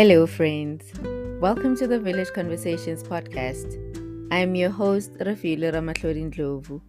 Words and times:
Hello, 0.00 0.26
friends. 0.26 0.94
Welcome 1.42 1.76
to 1.76 1.86
the 1.86 2.00
Village 2.00 2.32
Conversations 2.34 3.02
podcast. 3.02 3.76
I 4.32 4.38
am 4.38 4.54
your 4.54 4.70
host, 4.70 5.12
Rafila 5.18 5.74
Ramatlodin 5.74 6.32
Ndlovu. 6.32 6.80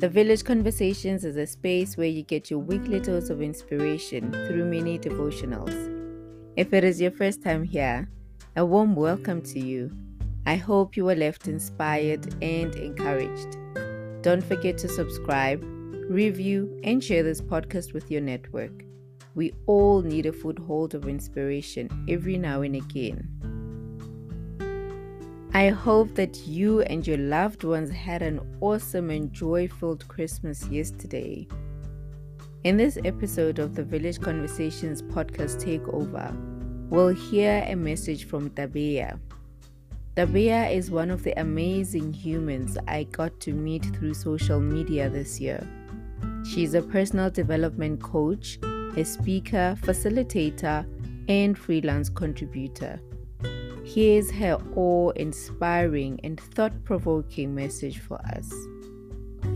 The 0.00 0.08
Village 0.08 0.42
Conversations 0.42 1.26
is 1.26 1.36
a 1.36 1.46
space 1.46 1.98
where 1.98 2.06
you 2.06 2.22
get 2.22 2.50
your 2.50 2.60
weekly 2.60 3.00
dose 3.00 3.28
of 3.28 3.42
inspiration 3.42 4.32
through 4.32 4.64
mini 4.64 4.98
devotionals. 4.98 5.76
If 6.56 6.72
it 6.72 6.84
is 6.84 7.02
your 7.02 7.10
first 7.10 7.42
time 7.42 7.64
here, 7.64 8.08
a 8.56 8.64
warm 8.64 8.96
welcome 8.96 9.42
to 9.52 9.60
you. 9.60 9.90
I 10.46 10.56
hope 10.56 10.96
you 10.96 11.06
are 11.10 11.14
left 11.14 11.48
inspired 11.48 12.34
and 12.42 12.74
encouraged. 12.76 13.58
Don't 14.22 14.42
forget 14.42 14.78
to 14.78 14.88
subscribe, 14.88 15.62
review, 16.08 16.80
and 16.82 17.04
share 17.04 17.22
this 17.22 17.42
podcast 17.42 17.92
with 17.92 18.10
your 18.10 18.22
network. 18.22 18.86
We 19.36 19.52
all 19.66 20.00
need 20.00 20.24
a 20.24 20.32
foothold 20.32 20.94
of 20.94 21.06
inspiration 21.06 21.90
every 22.08 22.38
now 22.38 22.62
and 22.62 22.74
again. 22.74 23.28
I 25.52 25.68
hope 25.68 26.14
that 26.14 26.46
you 26.46 26.80
and 26.80 27.06
your 27.06 27.18
loved 27.18 27.62
ones 27.62 27.90
had 27.90 28.22
an 28.22 28.40
awesome 28.62 29.10
and 29.10 29.30
joy 29.34 29.68
filled 29.68 30.08
Christmas 30.08 30.66
yesterday. 30.68 31.46
In 32.64 32.78
this 32.78 32.96
episode 33.04 33.58
of 33.58 33.74
the 33.74 33.84
Village 33.84 34.22
Conversations 34.22 35.02
podcast 35.02 35.62
takeover, 35.62 36.34
we'll 36.88 37.08
hear 37.08 37.62
a 37.66 37.74
message 37.74 38.24
from 38.24 38.48
Tabea. 38.48 39.20
Tabea 40.16 40.74
is 40.74 40.90
one 40.90 41.10
of 41.10 41.22
the 41.24 41.38
amazing 41.38 42.14
humans 42.14 42.78
I 42.88 43.02
got 43.02 43.38
to 43.40 43.52
meet 43.52 43.84
through 43.96 44.14
social 44.14 44.60
media 44.60 45.10
this 45.10 45.38
year. 45.38 45.62
She's 46.42 46.72
a 46.72 46.80
personal 46.80 47.28
development 47.28 48.02
coach 48.02 48.58
a 48.96 49.04
speaker, 49.04 49.76
facilitator, 49.82 50.86
and 51.28 51.58
freelance 51.58 52.08
contributor. 52.08 53.00
Here's 53.84 54.30
her 54.32 54.58
awe 54.74 55.10
inspiring 55.10 56.18
and 56.24 56.40
thought 56.40 56.84
provoking 56.84 57.54
message 57.54 58.00
for 58.00 58.20
us. 58.34 58.52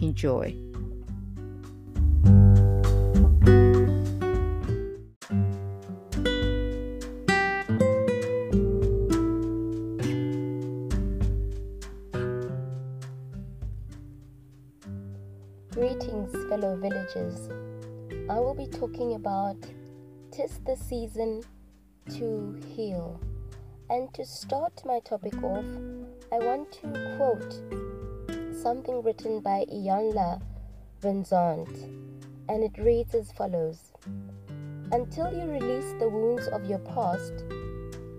Enjoy. 0.01 0.55
Greetings, 15.73 16.33
fellow 16.49 16.77
villagers. 16.77 17.60
I 18.31 18.39
will 18.39 18.55
be 18.55 18.69
talking 18.69 19.15
about 19.15 19.57
Tis 20.31 20.61
the 20.65 20.77
Season 20.77 21.43
to 22.11 22.63
Heal. 22.77 23.21
And 23.91 24.15
to 24.15 24.25
start 24.25 24.83
my 24.85 25.01
topic 25.01 25.35
off, 25.43 25.65
I 26.33 26.39
want 26.39 26.71
to 26.75 27.17
quote 27.17 27.53
something 28.63 29.03
written 29.03 29.41
by 29.41 29.65
Iyanla 29.65 30.41
Vanzant, 31.03 31.75
and 32.49 32.63
it 32.63 32.79
reads 32.79 33.17
as 33.17 33.33
follows 33.33 33.95
Until 34.93 35.33
you 35.33 35.51
release 35.51 35.93
the 35.99 36.09
wounds 36.09 36.47
of 36.47 36.65
your 36.67 36.79
past, 36.79 37.33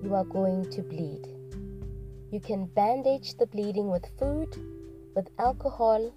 you 0.04 0.14
are 0.14 0.26
going 0.26 0.70
to 0.72 0.82
bleed. 0.82 1.26
You 2.32 2.42
can 2.42 2.66
bandage 2.66 3.38
the 3.38 3.48
bleeding 3.48 3.90
with 3.90 4.06
food, 4.20 4.58
with 5.16 5.30
alcohol, 5.40 6.14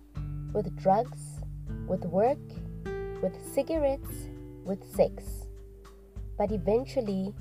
with 0.53 0.77
drugs, 0.83 1.39
with 1.87 2.05
work 2.07 2.41
with 3.25 3.43
cigarettes, 3.55 4.29
with 4.67 4.85
sex. 4.95 5.47
But 6.37 6.53
eventually, 6.53 7.33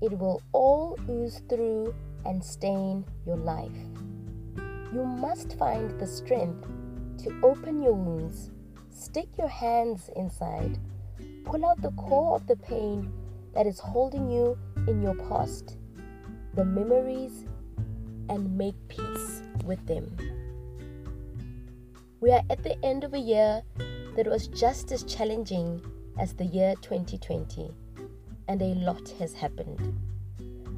it 0.00 0.16
will 0.16 0.40
all 0.52 0.96
ooze 1.10 1.42
through 1.48 1.92
and 2.24 2.42
stain 2.42 3.04
your 3.26 3.36
life. 3.36 3.82
You 4.92 5.04
must 5.04 5.58
find 5.58 5.98
the 5.98 6.06
strength 6.06 6.68
to 7.24 7.40
open 7.42 7.82
your 7.82 7.94
wounds, 7.94 8.52
stick 8.90 9.26
your 9.36 9.48
hands 9.48 10.08
inside, 10.14 10.78
pull 11.44 11.66
out 11.66 11.82
the 11.82 11.90
core 11.92 12.36
of 12.36 12.46
the 12.46 12.56
pain 12.56 13.12
that 13.56 13.66
is 13.66 13.80
holding 13.80 14.30
you 14.30 14.56
in 14.86 15.02
your 15.02 15.16
past, 15.16 15.78
the 16.54 16.64
memories, 16.64 17.44
and 18.28 18.56
make 18.56 18.76
peace 18.86 19.42
with 19.64 19.84
them. 19.86 20.16
We 22.20 22.30
are 22.30 22.42
at 22.48 22.62
the 22.62 22.78
end 22.84 23.02
of 23.02 23.14
a 23.14 23.18
year 23.18 23.62
that 24.16 24.26
was 24.26 24.46
just 24.48 24.92
as 24.92 25.02
challenging 25.02 25.80
as 26.18 26.34
the 26.34 26.44
year 26.44 26.74
2020, 26.82 27.70
and 28.48 28.62
a 28.62 28.74
lot 28.74 29.08
has 29.18 29.34
happened. 29.34 29.98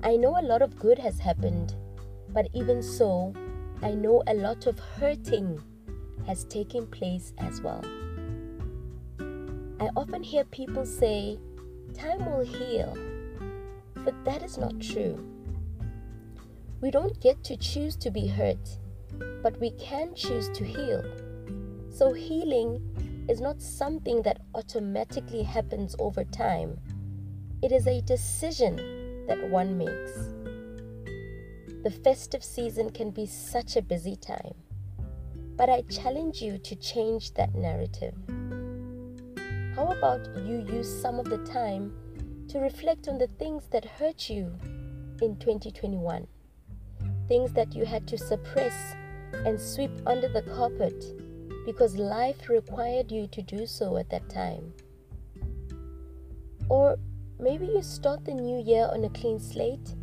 I 0.03 0.17
know 0.17 0.39
a 0.39 0.43
lot 0.43 0.63
of 0.63 0.79
good 0.79 0.99
has 0.99 1.19
happened, 1.19 1.75
but 2.31 2.49
even 2.55 2.83
so, 2.83 3.35
I 3.83 3.93
know 3.93 4.23
a 4.27 4.35
lot 4.35 4.67
of 4.67 4.79
hurting 4.79 5.61
has 6.27 6.45
taken 6.45 6.87
place 6.87 7.35
as 7.39 7.61
well. 7.61 7.85
I 9.79 9.91
often 9.95 10.23
hear 10.23 10.45
people 10.45 10.87
say, 10.87 11.39
Time 11.93 12.25
will 12.25 12.45
heal, 12.45 12.97
but 13.97 14.15
that 14.25 14.43
is 14.43 14.57
not 14.57 14.81
true. 14.81 15.23
We 16.81 16.91
don't 16.91 17.21
get 17.21 17.43
to 17.45 17.57
choose 17.57 17.97
to 17.97 18.11
be 18.11 18.27
hurt, 18.27 18.79
but 19.43 19.59
we 19.61 19.71
can 19.73 20.15
choose 20.15 20.49
to 20.51 20.65
heal. 20.65 21.05
So, 21.91 22.13
healing 22.13 22.81
is 23.29 23.41
not 23.41 23.61
something 23.61 24.23
that 24.23 24.41
automatically 24.55 25.43
happens 25.43 25.97
over 25.99 26.25
time. 26.25 26.79
It 27.63 27.73
is 27.73 27.87
a 27.87 28.01
decision 28.03 28.77
that 29.27 29.51
one 29.51 29.77
makes. 29.77 30.13
The 31.83 31.91
festive 31.91 32.45
season 32.45 32.91
can 32.91 33.11
be 33.11 33.27
such 33.27 33.77
a 33.77 33.83
busy 33.83 34.17
time, 34.17 34.55
but 35.57 35.69
I 35.69 35.83
challenge 35.83 36.41
you 36.41 36.59
to 36.59 36.77
change 36.77 37.35
that 37.35 37.55
narrative. 37.55 38.15
How 39.75 39.93
about 39.93 40.27
you 40.47 40.65
use 40.73 40.89
some 41.03 41.19
of 41.19 41.27
the 41.27 41.39
time 41.39 41.93
to 42.49 42.61
reflect 42.61 43.09
on 43.09 43.19
the 43.19 43.27
things 43.39 43.67
that 43.73 43.85
hurt 43.85 44.31
you 44.31 44.53
in 45.21 45.37
2021? 45.37 46.27
Things 47.29 47.53
that 47.53 47.75
you 47.75 47.85
had 47.85 48.07
to 48.09 48.17
suppress 48.17 48.95
and 49.33 49.61
sweep 49.61 49.91
under 50.07 50.29
the 50.29 50.43
carpet 50.43 51.05
because 51.67 51.97
life 51.97 52.49
required 52.49 53.11
you 53.11 53.27
to 53.27 53.43
do 53.43 53.67
so 53.67 53.97
at 53.97 54.09
that 54.09 54.31
time. 54.31 54.73
Or 56.69 56.97
maybe 57.41 57.67
you 57.67 57.83
start 57.83 58.25
the 58.25 58.33
new 58.33 58.63
year 58.63 58.89
on 58.91 59.05
a 59.05 59.11
clean 59.11 59.41
slate 59.41 59.95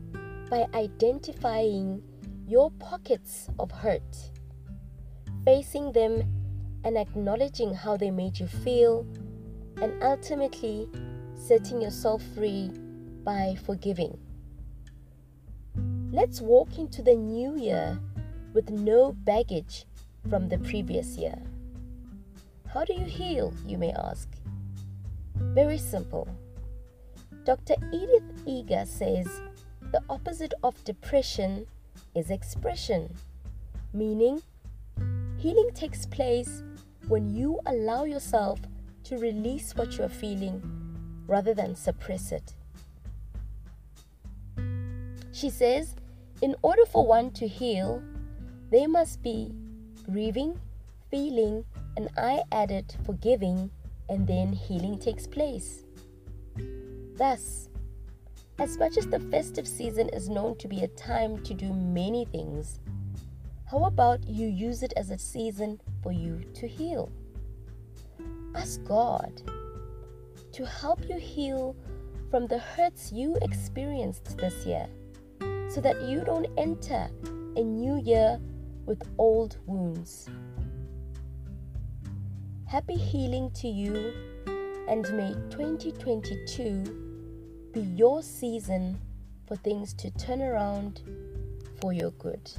by 0.50 0.68
identifying 0.76 2.04
your 2.46 2.70
pockets 2.72 3.48
of 3.58 3.72
hurt, 3.72 4.32
facing 5.46 5.94
them 5.94 6.22
and 6.84 6.98
acknowledging 6.98 7.74
how 7.74 7.96
they 7.96 8.12
made 8.12 8.38
you 8.38 8.48
feel, 8.48 9.08
and 9.82 10.04
ultimately 10.04 10.90
setting 11.34 11.82
yourself 11.82 12.22
free 12.36 12.70
by 13.24 13.56
forgiving. 13.66 14.18
Let's 16.12 16.42
walk 16.42 16.78
into 16.78 17.02
the 17.02 17.16
new 17.16 17.56
year 17.56 17.98
with 18.54 18.70
no 18.70 19.14
baggage 19.14 19.86
from 20.30 20.50
the 20.50 20.58
previous 20.60 21.18
year. 21.18 21.38
How 22.68 22.84
do 22.86 22.94
you 22.94 23.06
heal, 23.06 23.54
you 23.68 23.78
may 23.78 23.92
ask? 23.92 24.28
Very 25.36 25.78
simple. 25.78 26.28
Dr. 27.44 27.76
Edith 27.92 28.24
Eger 28.46 28.86
says 28.86 29.28
the 29.92 30.02
opposite 30.10 30.54
of 30.64 30.82
depression 30.86 31.68
is 32.16 32.32
expression, 32.32 33.14
meaning 33.94 34.42
healing 35.38 35.70
takes 35.76 36.06
place 36.06 36.64
when 37.08 37.30
you 37.30 37.60
allow 37.66 38.06
yourself 38.06 38.60
to 39.04 39.18
release 39.18 39.76
what 39.76 39.98
you're 39.98 40.10
feeling 40.10 40.62
rather 41.28 41.54
than 41.54 41.76
suppress 41.76 42.32
it. 42.32 42.54
She 45.32 45.50
says, 45.50 45.96
in 46.42 46.56
order 46.62 46.86
for 46.86 47.06
one 47.06 47.32
to 47.32 47.48
heal, 47.48 48.02
they 48.72 48.88
must 48.88 49.22
be 49.22 49.54
grieving, 50.04 50.60
feeling, 51.10 51.66
and 51.98 52.10
I 52.18 52.44
added 52.52 52.96
forgiving, 53.06 53.72
and 54.10 54.28
then 54.28 54.54
healing 54.54 55.00
takes 55.00 55.28
place. 55.28 55.84
Thus, 57.18 57.70
as 58.60 58.78
much 58.78 58.98
as 58.98 59.08
the 59.08 59.20
festive 59.20 59.68
season 59.68 60.10
is 60.10 60.30
known 60.30 60.58
to 60.58 60.68
be 60.68 60.84
a 60.84 60.88
time 60.90 61.44
to 61.44 61.54
do 61.54 61.74
many 61.74 62.26
things, 62.26 62.80
how 63.70 63.86
about 63.86 64.28
you 64.28 64.48
use 64.48 64.84
it 64.84 64.94
as 64.98 65.10
a 65.10 65.18
season 65.18 65.82
for 66.02 66.12
you 66.12 66.44
to 66.54 66.68
heal? 66.68 67.12
Ask 68.56 68.84
God 68.84 69.42
to 70.52 70.66
help 70.66 71.10
you 71.10 71.18
heal 71.18 71.76
from 72.30 72.46
the 72.48 72.60
hurts 72.60 73.12
you 73.12 73.38
experienced 73.42 74.38
this 74.38 74.66
year 74.66 74.88
so 75.70 75.82
that 75.82 76.02
you 76.04 76.24
don't 76.24 76.48
enter 76.58 77.10
a 77.56 77.64
new 77.64 78.00
year 78.02 78.40
with 78.86 79.02
old 79.18 79.58
wounds. 79.66 80.30
Happy 82.66 82.96
healing 82.96 83.52
to 83.52 83.68
you, 83.68 84.14
and 84.88 85.04
may 85.16 85.34
2022 85.50 87.70
be 87.74 87.82
your 87.82 88.22
season 88.22 89.00
for 89.48 89.56
things 89.58 89.94
to 89.94 90.10
turn 90.12 90.42
around 90.42 91.02
for 91.82 91.94
your 91.94 92.12
good. 92.12 92.52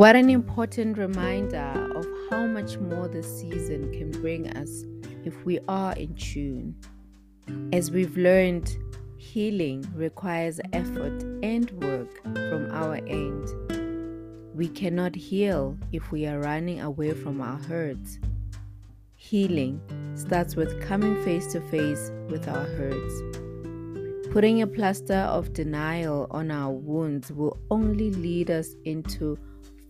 What 0.00 0.16
an 0.16 0.30
important 0.30 0.96
reminder 0.96 1.92
of 1.94 2.06
how 2.30 2.46
much 2.46 2.78
more 2.78 3.06
this 3.06 3.38
season 3.38 3.92
can 3.92 4.10
bring 4.22 4.48
us 4.48 4.86
if 5.26 5.44
we 5.44 5.58
are 5.68 5.92
in 5.92 6.14
tune. 6.14 6.74
As 7.74 7.90
we've 7.90 8.16
learned, 8.16 8.74
healing 9.18 9.84
requires 9.94 10.58
effort 10.72 11.22
and 11.42 11.70
work 11.82 12.22
from 12.22 12.70
our 12.70 12.94
end. 12.94 13.46
We 14.54 14.68
cannot 14.68 15.14
heal 15.14 15.76
if 15.92 16.10
we 16.10 16.24
are 16.24 16.40
running 16.40 16.80
away 16.80 17.12
from 17.12 17.42
our 17.42 17.58
hurts. 17.58 18.18
Healing 19.16 19.82
starts 20.14 20.56
with 20.56 20.80
coming 20.80 21.22
face 21.26 21.52
to 21.52 21.60
face 21.68 22.10
with 22.30 22.48
our 22.48 22.64
hurts. 22.64 24.30
Putting 24.32 24.62
a 24.62 24.66
plaster 24.66 25.26
of 25.28 25.52
denial 25.52 26.26
on 26.30 26.50
our 26.50 26.72
wounds 26.72 27.30
will 27.30 27.58
only 27.70 28.12
lead 28.12 28.50
us 28.50 28.74
into 28.86 29.36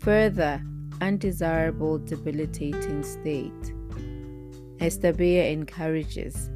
further 0.00 0.62
undesirable 1.00 1.98
debilitating 1.98 3.02
state. 3.02 3.74
Tabea 4.78 5.52
encourages, 5.52 6.50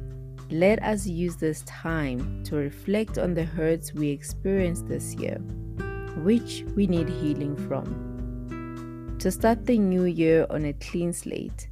let 0.49 0.81
us 0.83 1.05
use 1.05 1.35
this 1.35 1.61
time 1.63 2.43
to 2.43 2.55
reflect 2.55 3.17
on 3.17 3.33
the 3.33 3.43
hurts 3.43 3.93
we 3.93 4.09
experienced 4.09 4.87
this 4.87 5.13
year, 5.15 5.37
which 6.23 6.65
we 6.75 6.87
need 6.87 7.07
healing 7.07 7.55
from. 7.67 9.15
To 9.19 9.31
start 9.31 9.65
the 9.65 9.77
new 9.77 10.05
year 10.05 10.45
on 10.49 10.65
a 10.65 10.73
clean 10.73 11.13
slate, 11.13 11.69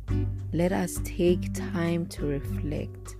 let 0.54 0.72
us 0.72 1.00
take 1.04 1.54
time 1.54 2.06
to 2.08 2.26
reflect. 2.26 3.16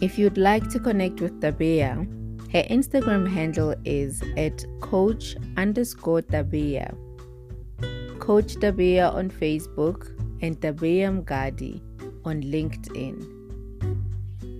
If 0.00 0.18
you'd 0.18 0.38
like 0.38 0.68
to 0.70 0.80
connect 0.80 1.20
with 1.20 1.40
Tabea, 1.40 2.06
her 2.52 2.62
Instagram 2.70 3.28
handle 3.28 3.74
is 3.84 4.22
at 4.36 4.64
coach 4.80 5.36
underscore 5.56 6.22
Tabea. 6.22 6.96
Coach 8.20 8.54
Tabea 8.56 9.12
on 9.12 9.30
Facebook 9.30 10.08
and 10.42 10.60
Tabea 10.60 11.22
Mgadi 11.22 11.80
on 12.24 12.42
LinkedIn. 12.42 13.36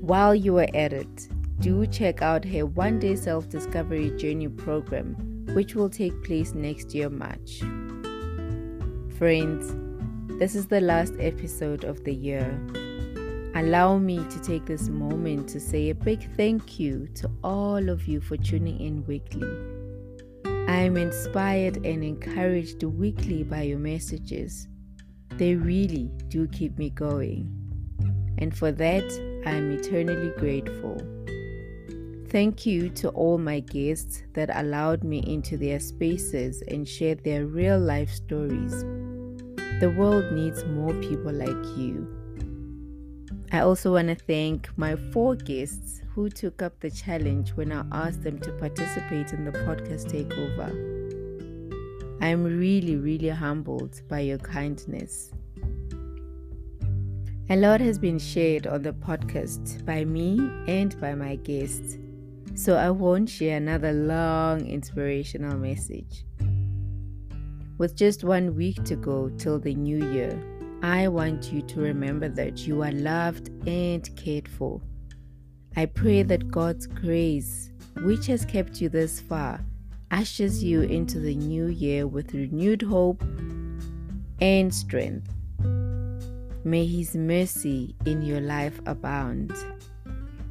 While 0.00 0.34
you 0.34 0.58
are 0.58 0.68
at 0.74 0.92
it, 0.92 1.28
do 1.60 1.86
check 1.86 2.22
out 2.22 2.44
her 2.44 2.66
one 2.66 2.98
day 2.98 3.16
self 3.16 3.48
discovery 3.48 4.10
journey 4.16 4.48
program, 4.48 5.14
which 5.54 5.74
will 5.74 5.90
take 5.90 6.22
place 6.24 6.54
next 6.54 6.94
year, 6.94 7.08
March. 7.08 7.60
Friends, 9.16 9.74
this 10.38 10.54
is 10.54 10.66
the 10.66 10.80
last 10.80 11.14
episode 11.18 11.84
of 11.84 12.04
the 12.04 12.14
year. 12.14 12.60
Allow 13.56 13.96
me 13.96 14.18
to 14.18 14.38
take 14.42 14.66
this 14.66 14.90
moment 14.90 15.48
to 15.48 15.60
say 15.60 15.88
a 15.88 15.94
big 15.94 16.28
thank 16.36 16.78
you 16.78 17.08
to 17.14 17.30
all 17.42 17.88
of 17.88 18.06
you 18.06 18.20
for 18.20 18.36
tuning 18.36 18.78
in 18.78 19.02
weekly. 19.06 19.48
I 20.68 20.80
am 20.80 20.98
inspired 20.98 21.76
and 21.76 22.04
encouraged 22.04 22.82
weekly 22.82 23.44
by 23.44 23.62
your 23.62 23.78
messages. 23.78 24.68
They 25.38 25.54
really 25.54 26.10
do 26.28 26.46
keep 26.48 26.76
me 26.76 26.90
going. 26.90 27.50
And 28.36 28.54
for 28.54 28.72
that, 28.72 29.04
I 29.46 29.52
am 29.52 29.70
eternally 29.70 30.32
grateful. 30.36 30.98
Thank 32.28 32.66
you 32.66 32.90
to 32.90 33.08
all 33.08 33.38
my 33.38 33.60
guests 33.60 34.22
that 34.34 34.50
allowed 34.52 35.02
me 35.02 35.20
into 35.20 35.56
their 35.56 35.80
spaces 35.80 36.62
and 36.68 36.86
shared 36.86 37.24
their 37.24 37.46
real 37.46 37.78
life 37.78 38.10
stories. 38.10 38.82
The 39.80 39.94
world 39.96 40.30
needs 40.32 40.62
more 40.66 40.92
people 41.00 41.32
like 41.32 41.78
you. 41.78 42.25
I 43.52 43.60
also 43.60 43.92
want 43.92 44.08
to 44.08 44.16
thank 44.16 44.68
my 44.76 44.96
four 45.12 45.36
guests 45.36 46.02
who 46.14 46.28
took 46.28 46.62
up 46.62 46.80
the 46.80 46.90
challenge 46.90 47.50
when 47.50 47.70
I 47.70 47.84
asked 47.92 48.24
them 48.24 48.40
to 48.40 48.52
participate 48.52 49.32
in 49.32 49.44
the 49.44 49.52
podcast 49.52 50.06
takeover. 50.10 50.70
I 52.20 52.28
am 52.28 52.42
really, 52.42 52.96
really 52.96 53.28
humbled 53.28 54.00
by 54.08 54.20
your 54.20 54.38
kindness. 54.38 55.30
A 57.48 57.54
lot 57.54 57.80
has 57.80 57.98
been 57.98 58.18
shared 58.18 58.66
on 58.66 58.82
the 58.82 58.92
podcast 58.92 59.84
by 59.86 60.04
me 60.04 60.40
and 60.66 61.00
by 61.00 61.14
my 61.14 61.36
guests, 61.36 61.98
so 62.56 62.74
I 62.74 62.90
won't 62.90 63.30
share 63.30 63.58
another 63.58 63.92
long 63.92 64.66
inspirational 64.66 65.56
message. 65.56 66.24
With 67.78 67.94
just 67.94 68.24
one 68.24 68.56
week 68.56 68.82
to 68.84 68.96
go 68.96 69.28
till 69.28 69.60
the 69.60 69.74
new 69.74 70.04
year, 70.12 70.55
I 70.82 71.08
want 71.08 71.52
you 71.52 71.62
to 71.62 71.80
remember 71.80 72.28
that 72.28 72.66
you 72.66 72.82
are 72.82 72.92
loved 72.92 73.48
and 73.66 74.08
cared 74.16 74.46
for. 74.46 74.80
I 75.74 75.86
pray 75.86 76.22
that 76.22 76.50
God's 76.50 76.86
grace, 76.86 77.70
which 78.02 78.26
has 78.26 78.44
kept 78.44 78.80
you 78.80 78.88
this 78.88 79.20
far, 79.20 79.64
ushers 80.10 80.62
you 80.62 80.82
into 80.82 81.18
the 81.18 81.34
new 81.34 81.66
year 81.66 82.06
with 82.06 82.34
renewed 82.34 82.82
hope 82.82 83.22
and 84.40 84.74
strength. 84.74 85.32
May 86.64 86.86
His 86.86 87.14
mercy 87.16 87.94
in 88.04 88.22
your 88.22 88.40
life 88.40 88.80
abound. 88.86 89.52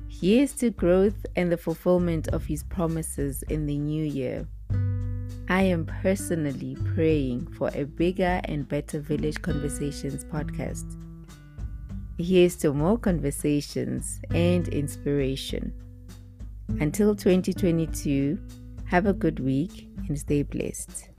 Here's 0.07 0.54
to 0.54 0.69
growth 0.69 1.25
and 1.36 1.51
the 1.51 1.57
fulfillment 1.57 2.30
of 2.30 2.45
His 2.45 2.63
promises 2.63 3.44
in 3.44 3.66
the 3.66 3.77
new 3.77 4.06
year. 4.06 4.48
I 5.48 5.62
am 5.62 5.86
personally 5.86 6.76
praying 6.96 7.46
for 7.54 7.70
a 7.76 7.84
bigger 7.84 8.42
and 8.46 8.68
better 8.68 9.00
Village 9.00 9.40
Conversations 9.44 10.26
podcast. 10.26 11.00
Here's 12.18 12.56
to 12.58 12.74
more 12.74 12.98
conversations 12.98 14.20
and 14.32 14.68
inspiration. 14.70 15.72
Until 16.80 17.14
2022, 17.14 18.40
have 18.86 19.06
a 19.06 19.14
good 19.14 19.40
week 19.40 19.88
and 20.08 20.18
stay 20.18 20.42
blessed. 20.42 21.10